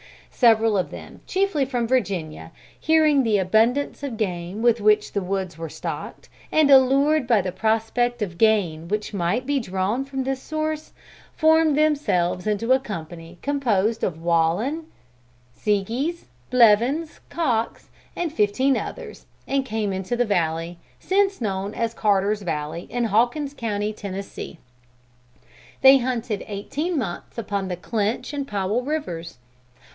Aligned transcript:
Several 0.31 0.75
of 0.79 0.89
them, 0.89 1.21
chiefly 1.27 1.63
from 1.65 1.87
Virginia, 1.87 2.51
hearing 2.79 3.19
of 3.19 3.23
the 3.23 3.37
abundance 3.37 4.01
of 4.01 4.17
game 4.17 4.63
with 4.63 4.81
which 4.81 5.11
the 5.11 5.21
woods 5.21 5.59
were 5.59 5.69
stocked, 5.69 6.27
and 6.51 6.71
allured 6.71 7.27
by 7.27 7.41
the 7.41 7.51
prospect 7.51 8.23
of 8.23 8.39
gain 8.39 8.87
which 8.87 9.13
might 9.13 9.45
be 9.45 9.59
drawn 9.59 10.03
from 10.03 10.23
this 10.23 10.41
source, 10.41 10.93
formed 11.35 11.77
themselves 11.77 12.47
into 12.47 12.71
a 12.71 12.79
company 12.79 13.37
composed 13.43 14.03
of 14.03 14.19
Wallen, 14.19 14.87
Seagys, 15.55 16.25
Blevins, 16.49 17.19
Cox 17.29 17.91
and 18.15 18.33
fifteen 18.33 18.75
others, 18.75 19.27
and 19.47 19.63
came 19.63 19.93
into 19.93 20.15
the 20.15 20.25
valley, 20.25 20.79
since 20.99 21.39
known 21.39 21.75
as 21.75 21.93
Carter's 21.93 22.41
Valley, 22.41 22.87
in 22.89 23.03
Hawkin's 23.05 23.53
county, 23.53 23.93
Tennessee. 23.93 24.57
They 25.81 25.99
hunted 25.99 26.43
eighteen 26.47 26.97
months 26.97 27.37
upon 27.37 27.69
Clinch 27.75 28.33
and 28.33 28.47
Powell 28.47 28.81
rivers. 28.81 29.37